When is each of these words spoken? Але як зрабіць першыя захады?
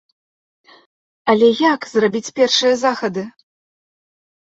Але 1.35 1.47
як 1.73 1.81
зрабіць 1.93 2.33
першыя 2.43 2.75
захады? 2.85 3.23